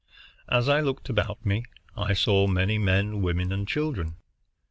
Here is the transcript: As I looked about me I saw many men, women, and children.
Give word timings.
As 0.49 0.67
I 0.67 0.79
looked 0.81 1.09
about 1.09 1.45
me 1.45 1.63
I 1.95 2.13
saw 2.13 2.47
many 2.47 2.79
men, 2.79 3.21
women, 3.21 3.51
and 3.51 3.67
children. 3.67 4.15